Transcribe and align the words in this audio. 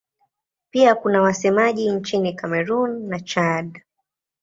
Pia 0.71 0.95
kuna 0.95 1.21
wasemaji 1.21 1.89
nchini 1.91 2.33
Kamerun 2.33 3.09
na 3.09 3.19
Chad. 3.19 3.83